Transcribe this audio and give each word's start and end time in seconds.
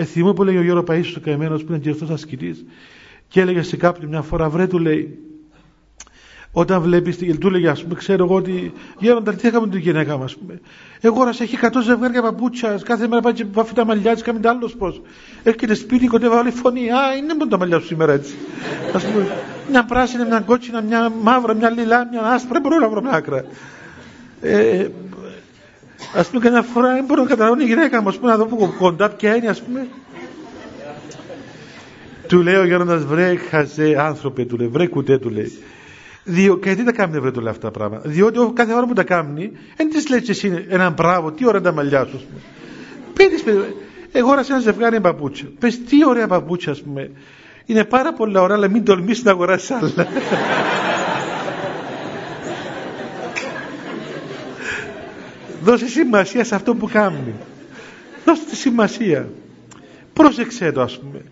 Εθιμού 0.00 0.32
που 0.32 0.42
λέει 0.42 0.56
ο 0.56 0.62
Γιώργος 0.62 0.84
Παΐσιος 0.88 1.16
ο 1.16 1.20
καημένος 1.20 1.64
που 1.64 1.72
είναι 1.72 1.80
και 1.80 1.90
αυτός 1.90 2.10
ασκητής 2.10 2.64
και 3.28 3.40
έλεγε 3.40 3.62
σε 3.62 3.76
κάποιον 3.76 4.08
μια 4.10 4.22
φορά 4.22 4.48
βρε 4.48 4.66
του 4.66 4.78
λέει 4.78 5.18
όταν 6.52 6.80
βλέπεις, 6.80 7.16
του 7.16 7.46
έλεγε 7.46 7.68
ας 7.68 7.82
πούμε, 7.82 7.94
ξέρω 7.94 8.24
εγώ 8.24 8.34
ότι 8.34 8.72
γέροντα 8.98 9.34
τι 9.34 9.48
έκαμε 9.48 9.68
την 9.68 9.78
γυναίκα 9.78 10.16
μας, 10.18 10.36
πούμε. 10.36 10.60
Εγώ 11.00 11.24
να 11.24 11.32
σε 11.32 11.42
έχει 11.42 11.58
100 11.62 11.82
ζευγάρια 11.82 12.22
παπούτσια, 12.22 12.80
κάθε 12.84 13.08
μέρα 13.08 13.20
πάει 13.20 13.32
και 13.32 13.44
βάφει 13.52 13.74
τα 13.74 13.84
μαλλιά 13.84 14.12
της, 14.12 14.22
κάνει 14.22 14.46
άλλος 14.46 14.76
πώς. 14.76 15.02
Έρχεται 15.42 15.74
σπίτι, 15.74 16.06
κοντεύει 16.06 16.34
όλη 16.34 16.50
φωνή, 16.50 16.90
α, 16.90 17.16
είναι 17.16 17.34
μόνο 17.34 17.50
τα 17.50 17.58
μαλλιά 17.58 17.78
σου 17.78 17.86
σήμερα 17.86 18.12
έτσι. 18.12 18.34
Ας 18.94 19.04
πούμε, 19.04 19.26
μια 19.70 19.84
πράσινη, 19.84 20.24
μια 20.24 20.40
κότσινα, 20.40 20.80
μια 20.82 21.12
μαύρα, 21.22 21.54
μια 21.54 21.70
λιλά, 21.70 22.08
μια 22.10 22.22
άσπρα, 22.22 22.52
δεν 22.52 22.62
μπορώ 22.62 22.78
να 22.78 22.88
βρω 22.88 23.02
μια 23.02 23.12
άκρα. 23.12 23.44
Ε, 24.40 24.86
ας 26.14 26.28
πούμε 26.28 26.42
καμιά 26.42 26.62
φορά 26.62 26.92
δεν 26.92 27.04
μπορώ 27.04 27.22
να 27.22 27.28
καταλάβω 27.28 27.60
η 27.60 27.64
γυναίκα 27.64 28.02
μου, 28.02 28.08
ας 28.08 28.16
πούμε, 28.16 28.30
να 28.30 28.36
δω 28.36 28.46
που 28.46 28.74
κοντά 28.78 29.08
ποια 29.08 29.36
είναι, 29.36 29.48
ας 29.48 29.62
πούμε. 29.62 29.86
Του 32.26 32.42
λέει 32.42 32.54
ο 32.54 32.64
Γέροντας, 32.64 33.04
βρε 33.04 33.36
χαζέ 33.36 33.96
άνθρωπε, 33.98 34.44
του 34.44 34.56
λέει, 34.56 34.68
βρε 34.68 34.86
κουτέ, 34.86 35.18
του 35.18 35.30
λέει. 35.30 35.52
Διό, 36.24 36.56
και 36.56 36.74
τι 36.74 36.84
τα 36.84 36.92
κάνει 36.92 37.18
βρε 37.18 37.30
του 37.30 37.40
λέει 37.40 37.50
αυτά 37.50 37.70
τα 37.70 37.78
πράγματα. 37.78 38.08
Διότι 38.08 38.38
κάθε 38.54 38.74
ώρα 38.74 38.86
που 38.86 38.92
τα 38.92 39.02
κάνει, 39.02 39.52
δεν 39.76 39.90
της 39.90 40.08
λέει 40.08 40.24
εσύ 40.28 40.66
ένα 40.68 40.90
μπράβο, 40.90 41.32
τι 41.32 41.46
ωραία 41.46 41.60
τα 41.60 41.72
μαλλιά 41.72 42.04
σου. 42.04 42.20
Πείτε, 43.14 43.36
εγώ 44.12 44.30
ώρα 44.30 44.42
σε 44.42 44.52
ένα 44.52 44.60
ζευγάρι 44.60 45.00
παπούτσια. 45.00 45.48
Πες 45.58 45.84
τι 45.84 46.06
ωραία 46.06 46.26
παπούτσια, 46.26 46.72
ας 46.72 46.82
πούμε. 46.82 47.10
Είναι 47.66 47.84
πάρα 47.84 48.12
πολλά 48.12 48.42
ωραία, 48.42 48.56
αλλά 48.56 48.68
μην 48.68 48.84
τολμήσεις 48.84 49.24
να 49.24 49.30
αγοράσεις 49.30 49.70
άλλα. 49.70 50.06
Δώσε 55.62 55.88
σημασία 55.88 56.44
σε 56.44 56.54
αυτό 56.54 56.74
που 56.74 56.88
κάνει. 56.92 57.34
Δώσε 58.24 58.44
τη 58.44 58.56
σημασία. 58.56 59.28
Πρόσεξε 60.12 60.72
το, 60.72 60.82
ας 60.82 60.98
πούμε. 60.98 61.24